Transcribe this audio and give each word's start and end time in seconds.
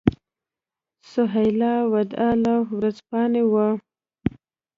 سهیلا 1.11 1.73
وداع 1.91 2.33
له 2.43 2.55
ورځپاڼې 2.77 3.43
وه. 3.51 3.67